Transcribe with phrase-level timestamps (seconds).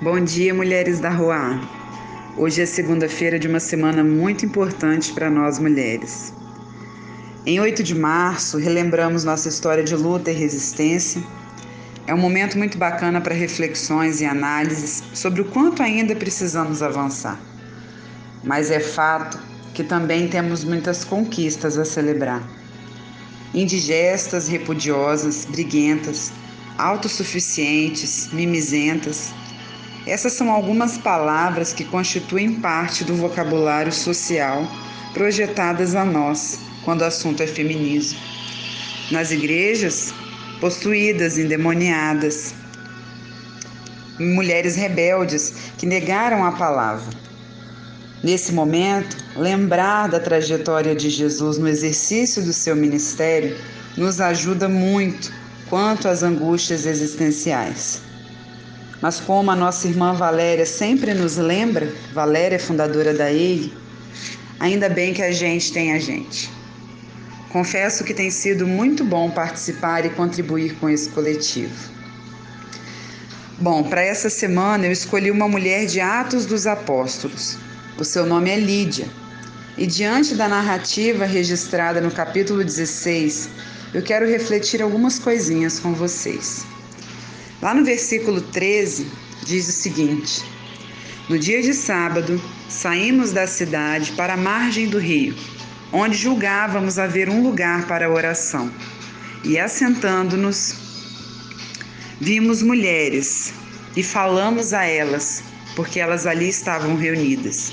[0.00, 1.60] Bom dia, mulheres da Rua.
[2.36, 6.32] Hoje é segunda-feira de uma semana muito importante para nós mulheres.
[7.44, 11.20] Em 8 de março, relembramos nossa história de luta e resistência.
[12.06, 17.36] É um momento muito bacana para reflexões e análises sobre o quanto ainda precisamos avançar.
[18.44, 19.36] Mas é fato
[19.74, 22.48] que também temos muitas conquistas a celebrar.
[23.52, 26.30] Indigestas, repudiosas, briguentas,
[26.78, 29.34] autossuficientes, mimizentas.
[30.08, 34.66] Essas são algumas palavras que constituem parte do vocabulário social
[35.12, 38.18] projetadas a nós quando o assunto é feminismo.
[39.10, 40.14] Nas igrejas,
[40.62, 42.54] possuídas, endemoniadas,
[44.18, 47.14] mulheres rebeldes que negaram a palavra.
[48.24, 53.58] Nesse momento, lembrar da trajetória de Jesus no exercício do seu ministério
[53.94, 55.30] nos ajuda muito
[55.68, 58.07] quanto às angústias existenciais.
[59.00, 63.72] Mas como a nossa irmã Valéria sempre nos lembra, Valéria é fundadora da EIG,
[64.58, 66.50] ainda bem que a gente tem a gente.
[67.50, 71.72] Confesso que tem sido muito bom participar e contribuir com esse coletivo.
[73.60, 77.56] Bom, para essa semana eu escolhi uma mulher de Atos dos Apóstolos.
[77.98, 79.06] O seu nome é Lídia.
[79.76, 83.48] E diante da narrativa registrada no capítulo 16,
[83.94, 86.66] eu quero refletir algumas coisinhas com vocês.
[87.60, 89.08] Lá no versículo 13,
[89.44, 90.44] diz o seguinte:
[91.28, 95.34] No dia de sábado, saímos da cidade para a margem do rio,
[95.92, 98.70] onde julgávamos haver um lugar para oração.
[99.44, 100.74] E assentando-nos,
[102.20, 103.52] vimos mulheres
[103.96, 105.42] e falamos a elas,
[105.74, 107.72] porque elas ali estavam reunidas.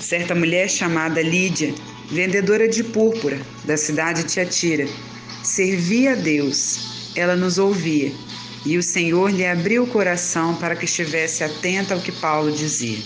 [0.00, 1.74] Certa mulher chamada Lídia
[2.08, 4.86] vendedora de púrpura da cidade de Tiatira,
[5.42, 7.10] servia a Deus.
[7.16, 8.12] Ela nos ouvia
[8.66, 12.98] e o Senhor lhe abriu o coração para que estivesse atenta ao que Paulo dizia.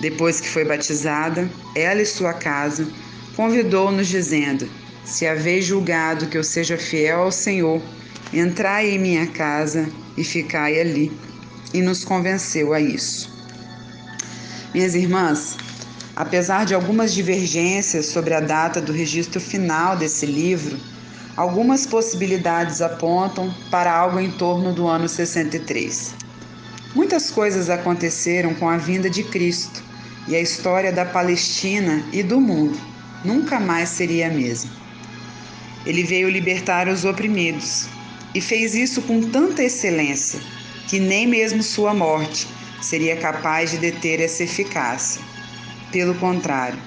[0.00, 2.88] Depois que foi batizada, ela e sua casa
[3.36, 4.66] convidou-nos, dizendo:
[5.04, 7.82] Se haveis julgado que eu seja fiel ao Senhor,
[8.32, 9.86] entrai em minha casa
[10.16, 11.12] e ficai ali.
[11.74, 13.30] E nos convenceu a isso.
[14.74, 15.56] Minhas irmãs,
[16.14, 20.78] Apesar de algumas divergências sobre a data do registro final desse livro,
[21.36, 26.14] algumas possibilidades apontam para algo em torno do ano 63.
[26.94, 29.82] Muitas coisas aconteceram com a vinda de Cristo
[30.28, 32.78] e a história da Palestina e do mundo
[33.24, 34.70] nunca mais seria a mesma.
[35.86, 37.88] Ele veio libertar os oprimidos
[38.34, 40.40] e fez isso com tanta excelência
[40.88, 42.46] que nem mesmo sua morte
[42.82, 45.22] seria capaz de deter essa eficácia.
[45.90, 46.78] Pelo contrário,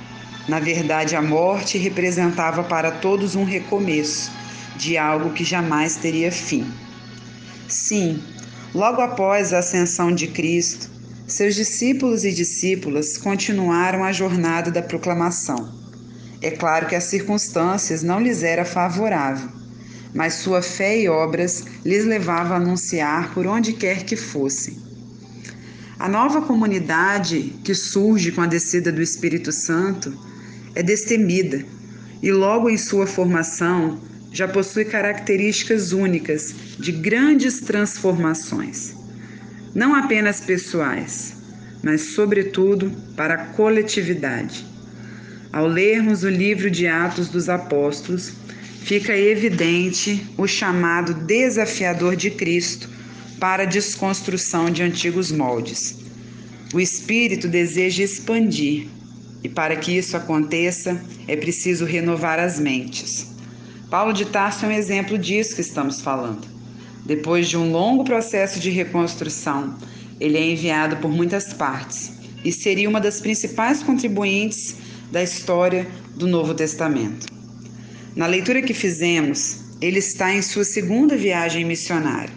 [0.48, 4.32] na verdade, a morte representava para todos um recomeço
[4.76, 6.72] de algo que jamais teria fim.
[7.68, 8.22] Sim,
[8.74, 10.90] logo após a ascensão de Cristo,
[11.26, 15.74] seus discípulos e discípulas continuaram a jornada da proclamação.
[16.42, 19.50] É claro que as circunstâncias não lhes era favorável,
[20.14, 24.86] mas sua fé e obras lhes levavam a anunciar por onde quer que fossem
[25.98, 30.14] a nova comunidade que surge com a descida do Espírito Santo
[30.76, 31.66] é destemida
[32.22, 34.00] e, logo em sua formação,
[34.32, 38.94] já possui características únicas de grandes transformações,
[39.74, 41.38] não apenas pessoais,
[41.82, 44.66] mas, sobretudo, para a coletividade.
[45.54, 48.34] Ao lermos o livro de Atos dos Apóstolos,
[48.82, 52.90] fica evidente o chamado desafiador de Cristo
[53.40, 55.98] para a desconstrução de antigos moldes.
[56.74, 58.88] O espírito deseja expandir,
[59.46, 63.28] e para que isso aconteça, é preciso renovar as mentes.
[63.92, 66.48] Paulo de Tarso é um exemplo disso que estamos falando.
[67.06, 69.78] Depois de um longo processo de reconstrução,
[70.20, 72.12] ele é enviado por muitas partes
[72.44, 74.78] e seria uma das principais contribuintes
[75.12, 77.28] da história do Novo Testamento.
[78.16, 82.34] Na leitura que fizemos, ele está em sua segunda viagem missionária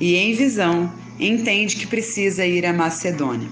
[0.00, 3.48] e, em visão, entende que precisa ir à Macedônia.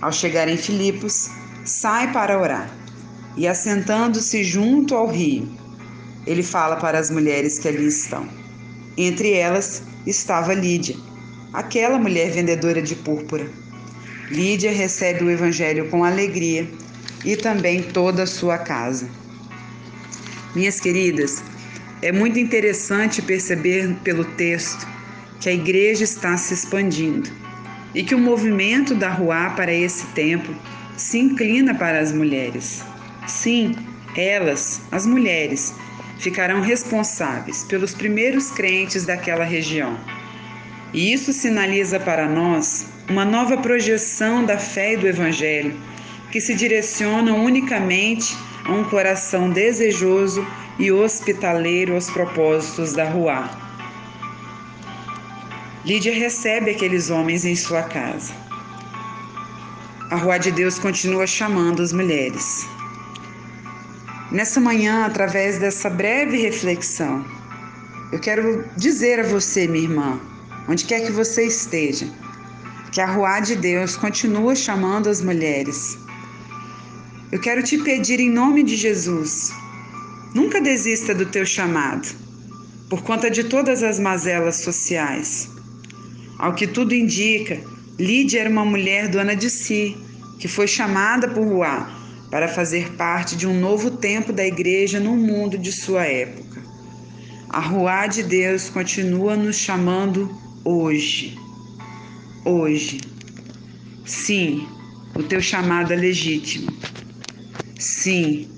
[0.00, 1.28] Ao chegar em Filipos,
[1.64, 2.70] sai para orar
[3.36, 5.48] e, assentando-se junto ao rio,
[6.26, 8.28] ele fala para as mulheres que ali estão.
[8.96, 10.96] Entre elas estava Lídia,
[11.52, 13.48] aquela mulher vendedora de púrpura.
[14.30, 16.68] Lídia recebe o evangelho com alegria
[17.24, 19.08] e também toda a sua casa.
[20.54, 21.42] Minhas queridas,
[22.02, 24.86] é muito interessante perceber pelo texto
[25.38, 27.30] que a igreja está se expandindo
[27.94, 30.54] e que o movimento da rua para esse tempo
[31.00, 32.84] se inclina para as mulheres.
[33.26, 33.74] Sim,
[34.14, 35.74] elas, as mulheres,
[36.18, 39.98] ficarão responsáveis pelos primeiros crentes daquela região.
[40.92, 45.74] E isso sinaliza para nós uma nova projeção da fé e do Evangelho,
[46.30, 50.46] que se direcionam unicamente a um coração desejoso
[50.78, 53.48] e hospitaleiro aos propósitos da Rua.
[55.84, 58.49] Lídia recebe aqueles homens em sua casa.
[60.10, 62.66] A Rua de Deus continua chamando as mulheres.
[64.32, 67.24] Nessa manhã, através dessa breve reflexão,
[68.10, 70.20] eu quero dizer a você, minha irmã,
[70.68, 72.08] onde quer que você esteja,
[72.90, 75.96] que a Rua de Deus continua chamando as mulheres.
[77.30, 79.52] Eu quero te pedir em nome de Jesus,
[80.34, 82.08] nunca desista do teu chamado,
[82.88, 85.48] por conta de todas as mazelas sociais.
[86.36, 87.60] Ao que tudo indica,
[88.00, 89.94] Lídia era uma mulher dona de si,
[90.38, 92.00] que foi chamada por Ruá
[92.30, 96.62] para fazer parte de um novo tempo da igreja no mundo de sua época.
[97.50, 101.36] A Ruá de Deus continua nos chamando hoje.
[102.42, 103.02] Hoje.
[104.06, 104.66] Sim,
[105.14, 106.72] o teu chamado é legítimo.
[107.78, 108.48] Sim,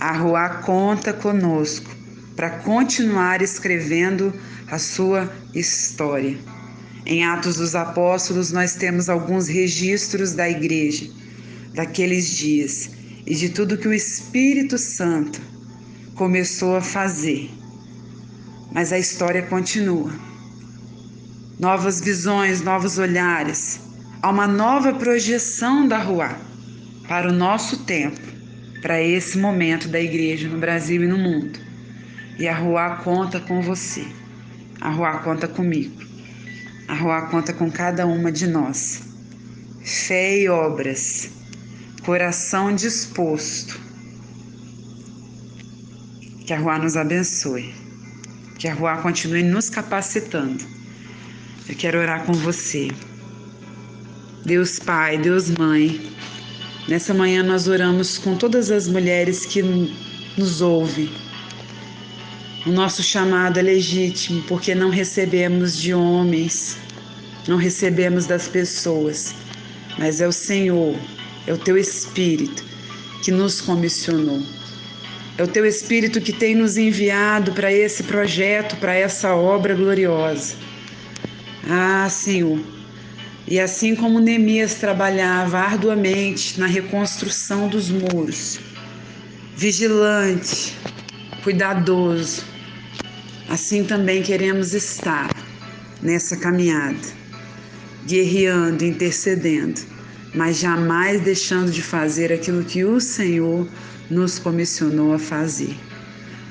[0.00, 1.94] a Ruá conta conosco
[2.34, 4.32] para continuar escrevendo
[4.70, 6.55] a sua história.
[7.06, 11.08] Em Atos dos Apóstolos, nós temos alguns registros da igreja
[11.72, 12.90] daqueles dias
[13.24, 15.40] e de tudo que o Espírito Santo
[16.16, 17.48] começou a fazer.
[18.72, 20.12] Mas a história continua.
[21.60, 23.78] Novas visões, novos olhares,
[24.20, 26.36] há uma nova projeção da rua
[27.06, 28.20] para o nosso tempo,
[28.82, 31.56] para esse momento da igreja no Brasil e no mundo.
[32.36, 34.04] E a rua conta com você.
[34.80, 36.05] A rua conta comigo.
[36.88, 39.02] A rua conta com cada uma de nós.
[39.82, 41.36] Fé e obras
[42.06, 43.80] coração disposto.
[46.46, 47.74] Que a Rua nos abençoe.
[48.56, 50.64] Que a Rua continue nos capacitando.
[51.68, 52.88] Eu quero orar com você.
[54.44, 56.00] Deus Pai, Deus Mãe,
[56.88, 59.60] nessa manhã nós oramos com todas as mulheres que
[60.38, 61.10] nos ouvem.
[62.66, 66.76] O nosso chamado é legítimo porque não recebemos de homens,
[67.46, 69.36] não recebemos das pessoas,
[69.96, 70.96] mas é o Senhor
[71.46, 72.64] é o teu Espírito
[73.22, 74.42] que nos comissionou.
[75.38, 80.56] É o teu Espírito que tem nos enviado para esse projeto, para essa obra gloriosa.
[81.68, 82.58] Ah, Senhor.
[83.46, 88.58] E assim como Neemias trabalhava arduamente na reconstrução dos muros,
[89.56, 90.74] vigilante,
[91.44, 92.55] cuidadoso,
[93.48, 95.30] assim também queremos estar
[96.02, 96.98] nessa caminhada,
[98.06, 99.96] guerreando, intercedendo
[100.36, 103.66] mas jamais deixando de fazer aquilo que o Senhor
[104.10, 105.74] nos comissionou a fazer.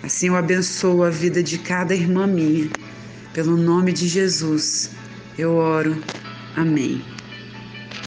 [0.03, 2.67] Assim eu abençoo a vida de cada irmã minha.
[3.31, 4.89] Pelo nome de Jesus,
[5.37, 5.95] eu oro.
[6.55, 7.14] Amém.